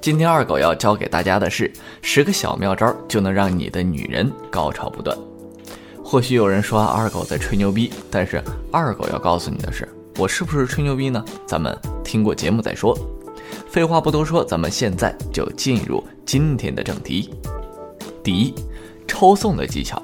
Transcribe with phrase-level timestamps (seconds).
[0.00, 5.16] 今天二狗要教给大家的是十个小妙招，就能让你的女人高潮不断。
[6.02, 9.86] 或许有人说二狗在吹牛逼，但是二狗要告诉你的是，
[10.16, 11.22] 我是不是吹牛逼呢？
[11.46, 12.98] 咱们听过节目再说。
[13.68, 17.32] 废话不多说，咱们现在就进入今天的正题。
[18.24, 18.54] 第一，
[19.06, 20.02] 抽送的技巧。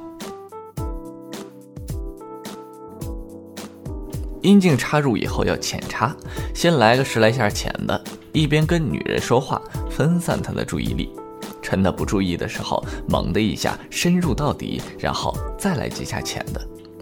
[4.42, 6.14] 阴茎插入以后要浅插，
[6.54, 8.04] 先来个十来下浅的，
[8.36, 11.10] 一边跟女人说话，分散她的注意力。
[11.62, 16.60] 趁她不注意的时候，猛的一下深入到底，然后再来几下浅的。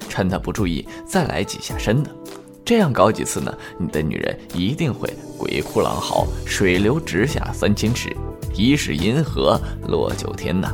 [0.09, 2.11] 趁她不注意，再来几下深的。
[2.65, 8.17] 这样搞几次呢，你的女人一定会鬼哭狼嚎，水流直下三千尺，
[8.55, 10.73] 疑是银河落九天呐。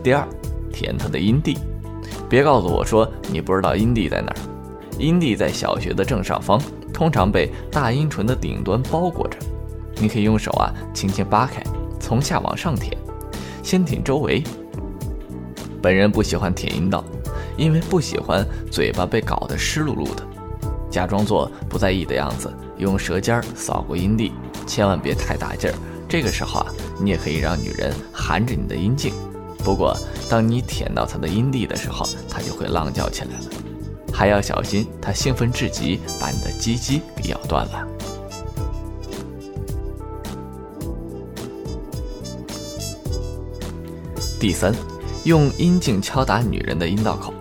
[0.00, 0.24] 第二，
[0.72, 1.58] 舔她的阴蒂，
[2.28, 4.36] 别告诉我说你不知道阴蒂在哪儿。
[4.98, 6.60] 阴蒂在小穴的正上方，
[6.92, 9.38] 通常被大阴唇的顶端包裹着。
[9.96, 11.62] 你可以用手啊轻轻扒开，
[12.00, 12.96] 从下往上舔，
[13.62, 14.42] 先舔周围。
[15.80, 17.04] 本人不喜欢舔阴道，
[17.56, 20.22] 因为不喜欢嘴巴被搞得湿漉漉的。
[20.90, 24.32] 假装做不在意的样子，用舌尖扫过阴蒂，
[24.66, 25.74] 千万别太大劲儿。
[26.08, 26.66] 这个时候啊，
[27.00, 29.12] 你也可以让女人含着你的阴茎。
[29.58, 29.94] 不过，
[30.30, 33.44] 当你舔到她的阴蒂的时候，她就会浪叫起来了，
[34.12, 37.86] 还要小心她兴奋至极，把你的鸡鸡给咬断了。
[44.40, 44.72] 第三，
[45.24, 47.34] 用阴茎敲打女人的阴道口，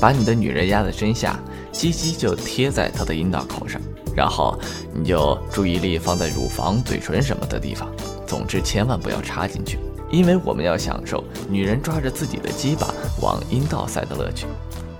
[0.00, 1.38] 把你的女人压在身下，
[1.70, 3.80] 鸡鸡就贴在她的阴道口上，
[4.14, 4.58] 然后
[4.92, 7.88] 你就注意力放在乳房、嘴唇什么的地方，
[8.26, 9.78] 总之千万不要插进去。
[10.12, 14.46] 因为我们要享受女人抓着自己的鸡巴往阴道塞的乐趣，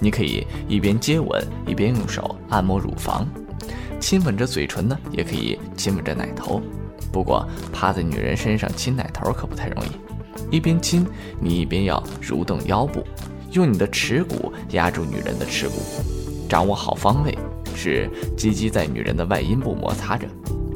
[0.01, 3.29] 你可以一边接吻一边用手按摩乳房，
[4.01, 6.63] 亲吻着嘴唇呢，也可以亲吻着奶头。
[7.13, 11.07] 不过趴在女人身上亲奶头可不太容易，一边亲
[11.39, 13.05] 你一边要蠕动腰部，
[13.51, 15.75] 用你的耻骨压住女人的耻骨，
[16.49, 17.37] 掌握好方位，
[17.77, 20.27] 使鸡鸡在女人的外阴部摩擦着。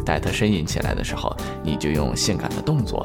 [0.04, 3.04] 待她呻吟起来的时候，你就用性感的动作。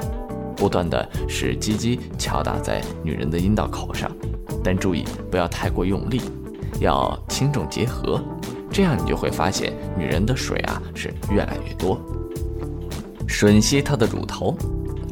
[0.61, 4.11] 不断的使鸡鸡敲打在女人的阴道口上，
[4.63, 6.21] 但注意不要太过用力，
[6.79, 8.23] 要轻重结合，
[8.69, 11.99] 这样你就会发现女人的水啊是越来越多。
[13.27, 14.55] 吮吸她的乳头，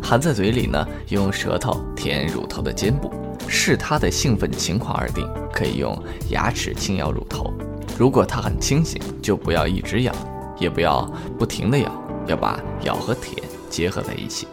[0.03, 3.11] 含在嘴里呢，用舌头舔乳头的尖部，
[3.47, 5.97] 视她的兴奋情况而定，可以用
[6.29, 7.51] 牙齿轻咬乳头。
[7.97, 10.13] 如果她很清醒，就不要一直咬，
[10.59, 11.91] 也不要不停的咬，
[12.27, 13.35] 要把咬和舔
[13.67, 14.47] 结合在一起。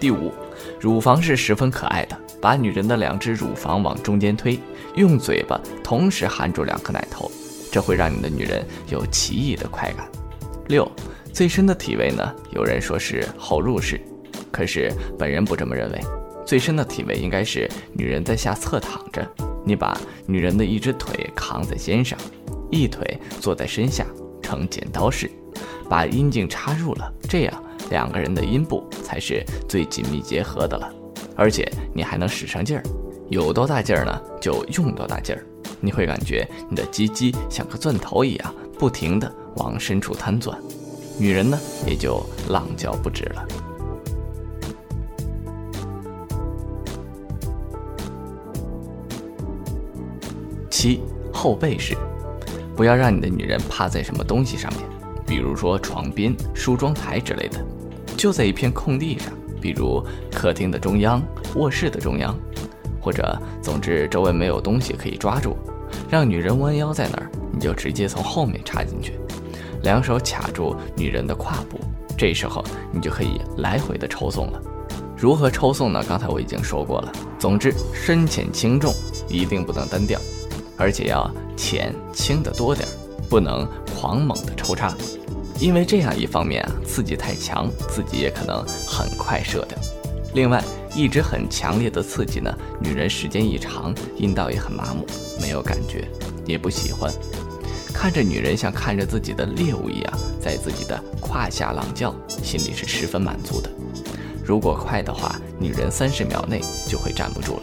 [0.00, 0.32] 第五，
[0.80, 4.58] 乳房是十分可爱的，把女人的两只乳房往中间推，
[4.96, 7.30] 用嘴巴同时含住两颗奶头，
[7.70, 10.08] 这会让你的女人有奇异的快感。
[10.68, 10.90] 六，
[11.34, 12.34] 最深的体位呢？
[12.52, 14.00] 有人说是后入式，
[14.50, 16.00] 可是本人不这么认为。
[16.46, 19.28] 最深的体位应该是女人在下侧躺着，
[19.62, 19.94] 你把
[20.26, 22.18] 女人的一只腿扛在肩上，
[22.70, 24.06] 一腿坐在身下，
[24.40, 25.30] 呈剪刀式，
[25.90, 27.64] 把阴茎插入了，这样。
[27.90, 30.92] 两个人的阴部才是最紧密结合的了，
[31.36, 32.82] 而且你还能使上劲儿，
[33.28, 35.44] 有多大劲儿呢，就用多大劲儿。
[35.80, 40.58] 你会感觉你的鸡鸡像个钻头一样，不停地往深处瘫钻，
[41.18, 43.46] 女人呢也就浪叫不止了。
[50.68, 51.02] 七
[51.32, 51.96] 后背式，
[52.76, 54.82] 不要让你的女人趴在什么东西上面，
[55.26, 57.62] 比如说床边、梳妆台之类的。
[58.20, 59.32] 就在一片空地上，
[59.62, 61.22] 比如客厅的中央、
[61.56, 62.38] 卧室的中央，
[63.00, 65.56] 或者总之周围没有东西可以抓住，
[66.10, 69.18] 让女人弯腰在那儿，你就直接从后面插进去，
[69.84, 71.80] 两手卡住女人的胯部，
[72.14, 72.62] 这时候
[72.92, 74.60] 你就可以来回的抽送了。
[75.16, 76.04] 如何抽送呢？
[76.06, 77.10] 刚才我已经说过了。
[77.38, 78.92] 总之，深浅轻重
[79.30, 80.20] 一定不能单调，
[80.76, 82.86] 而且要浅轻的多点，
[83.30, 83.66] 不能
[83.98, 84.94] 狂猛的抽插。
[85.60, 89.78] 因为这样一方面啊，刺激太强，自己也可能很快射掉。
[90.32, 90.64] 另外，
[90.94, 95.04] 一直很强烈的刺激呢，女人时间一长，阴道也很麻木，
[95.38, 96.08] 没有感觉，
[96.46, 97.12] 也不喜欢。
[97.92, 103.70] 看着女人像看着自己的猎物一样，在自己的胯下浪叫，心里是十分满足的。
[104.42, 107.62] 如果快的话，女人三十秒内就会站不住了。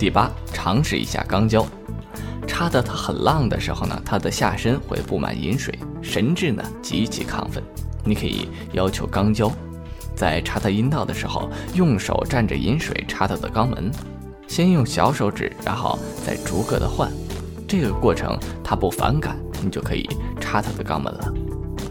[0.00, 1.62] 第八，尝试一下肛交。
[2.46, 7.62] 插得它很浪的时候呢，它的下身会布满饮水，神志呢极其亢奋。
[8.02, 9.52] 你可以要求肛交，
[10.16, 13.90] 在插它阴道的时候，用手蘸着饮水插它的肛门，
[14.48, 17.12] 先用小手指，然后再逐个的换。
[17.68, 20.08] 这个过程它不反感，你就可以
[20.40, 21.34] 插它的肛门了。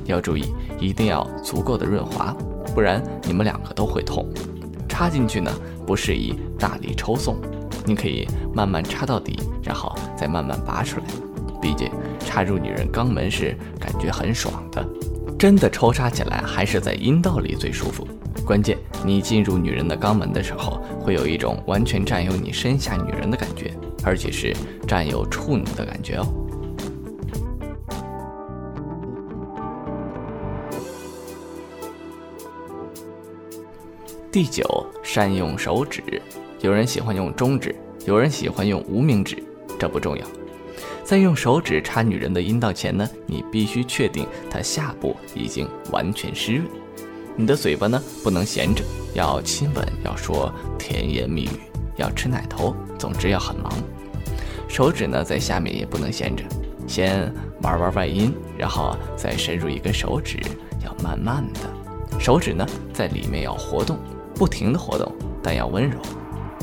[0.05, 2.35] 要注意，一定要足够的润滑，
[2.73, 4.27] 不然你们两个都会痛。
[4.87, 5.51] 插进去呢，
[5.85, 7.39] 不适宜大力抽送。
[7.85, 11.05] 你可以慢慢插到底，然后再慢慢拔出来。
[11.61, 11.89] 毕竟
[12.19, 14.87] 插入女人肛门是感觉很爽的，
[15.37, 18.07] 真的抽插起来还是在阴道里最舒服。
[18.45, 23.73] 关键你进入女人的肛门的时候，会有一种完全占有你身下女人的感觉，
[24.03, 24.55] 而且是
[24.87, 26.25] 占有处女的感觉哦。
[34.31, 36.01] 第九，善用手指。
[36.61, 37.73] 有人喜欢用中指，
[38.05, 39.41] 有人喜欢用无名指，
[39.79, 40.25] 这不重要。
[41.05, 46.67] 在用手指插女人的阴道前呢，你必须确定她下部已经完全湿润。
[47.37, 48.83] 你的嘴巴呢不能闲着，
[49.13, 51.59] 要亲吻，要说甜言蜜语，
[51.95, 53.71] 要吃奶头，总之要很忙。
[54.67, 56.43] 手指呢在下面也不能闲着，
[56.85, 60.37] 先玩玩外阴，然后再深入一根手指，
[60.85, 62.19] 要慢慢的。
[62.19, 63.97] 手指呢在里面要活动，
[64.35, 65.09] 不停的活动，
[65.41, 65.97] 但要温柔。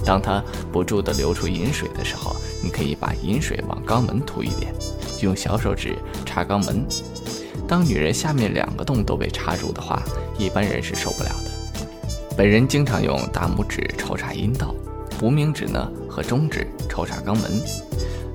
[0.05, 4.73] 当它不住地流出饮水的时候，你可以把饮水往肛门涂一点，
[5.23, 6.87] 用小手指插肛门。
[7.67, 10.03] 当女人下面两个洞都被插住的话，
[10.39, 11.51] 一般人是受不了的。
[12.37, 14.75] 本人经常用大拇指抽插阴道，
[15.23, 17.61] 无名指呢和中指抽插肛门。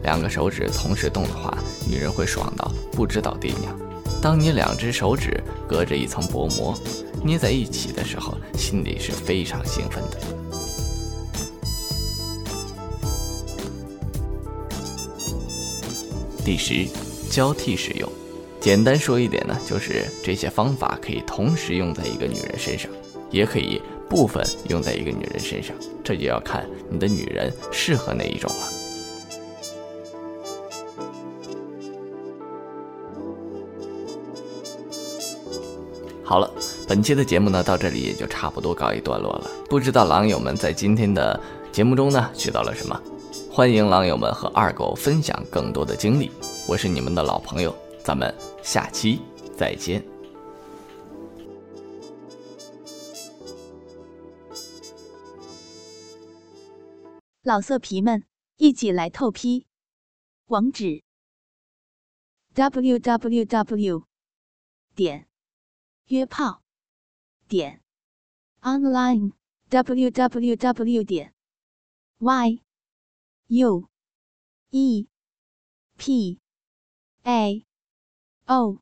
[0.04, 1.56] 两个手指同时动的话，
[1.88, 3.80] 女人会爽到不知道爹娘。
[4.22, 6.78] 当你两只手指隔着一层薄膜
[7.24, 10.41] 捏在一起的时候，心里是非常兴奋的。
[16.44, 16.88] 第十，
[17.30, 18.12] 交替使用。
[18.60, 22.90] 简单说一点呢，就是这些方法可以同时用在一个女人身上，
[23.30, 28.68] 也可以部分用在一个女人身上，这就要看你的女人适合哪一种了。
[36.24, 36.50] 好了，
[36.88, 39.52] 本期的节目呢，到这里也就差不多告一段落了。
[39.70, 41.40] 不知道狼友们在今天的
[41.72, 43.00] 节目中呢，学到了什么？
[43.54, 46.32] 欢迎狼友们和二狗分享更多的经历，
[46.70, 48.34] 我是你们的老朋友，咱们
[48.64, 49.20] 下期
[49.58, 50.02] 再见。
[57.44, 58.24] 老色皮们，
[58.56, 59.68] 一起来透批，
[60.46, 61.04] 网址
[62.54, 64.04] ：w w w
[64.96, 65.28] 点
[66.06, 66.62] 约炮
[67.50, 67.82] 点
[68.62, 69.34] online
[69.68, 71.34] w w w 点
[72.20, 72.62] y。
[73.54, 73.90] U
[74.72, 75.08] E.
[75.98, 76.40] P.
[77.26, 77.66] A.
[78.48, 78.80] O.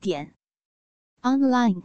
[0.00, 0.34] 点。
[1.22, 1.84] Online。